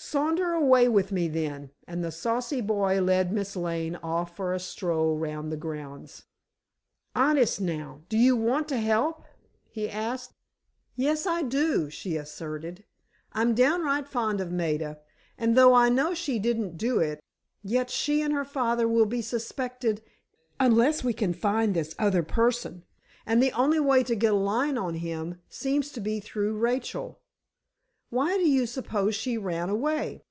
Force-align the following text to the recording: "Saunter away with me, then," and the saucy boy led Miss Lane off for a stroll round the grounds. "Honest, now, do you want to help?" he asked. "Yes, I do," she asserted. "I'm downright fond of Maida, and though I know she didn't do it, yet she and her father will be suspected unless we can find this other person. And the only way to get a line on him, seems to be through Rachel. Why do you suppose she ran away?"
"Saunter 0.00 0.52
away 0.52 0.86
with 0.88 1.10
me, 1.10 1.26
then," 1.26 1.72
and 1.88 2.04
the 2.04 2.12
saucy 2.12 2.60
boy 2.60 3.00
led 3.02 3.32
Miss 3.32 3.56
Lane 3.56 3.96
off 3.96 4.36
for 4.36 4.54
a 4.54 4.60
stroll 4.60 5.18
round 5.18 5.50
the 5.50 5.56
grounds. 5.56 6.22
"Honest, 7.16 7.60
now, 7.60 8.02
do 8.08 8.16
you 8.16 8.36
want 8.36 8.68
to 8.68 8.76
help?" 8.78 9.24
he 9.68 9.90
asked. 9.90 10.30
"Yes, 10.94 11.26
I 11.26 11.42
do," 11.42 11.90
she 11.90 12.14
asserted. 12.16 12.84
"I'm 13.32 13.54
downright 13.56 14.06
fond 14.06 14.40
of 14.40 14.52
Maida, 14.52 15.00
and 15.36 15.56
though 15.56 15.74
I 15.74 15.88
know 15.88 16.14
she 16.14 16.38
didn't 16.38 16.76
do 16.78 17.00
it, 17.00 17.18
yet 17.64 17.90
she 17.90 18.22
and 18.22 18.32
her 18.32 18.44
father 18.44 18.86
will 18.86 19.04
be 19.06 19.20
suspected 19.20 20.00
unless 20.60 21.02
we 21.02 21.12
can 21.12 21.32
find 21.32 21.74
this 21.74 21.96
other 21.98 22.22
person. 22.22 22.84
And 23.26 23.42
the 23.42 23.52
only 23.52 23.80
way 23.80 24.04
to 24.04 24.14
get 24.14 24.32
a 24.32 24.36
line 24.36 24.78
on 24.78 24.94
him, 24.94 25.40
seems 25.48 25.90
to 25.90 26.00
be 26.00 26.20
through 26.20 26.56
Rachel. 26.56 27.20
Why 28.10 28.38
do 28.38 28.48
you 28.48 28.64
suppose 28.64 29.14
she 29.14 29.36
ran 29.36 29.68
away?" 29.68 30.22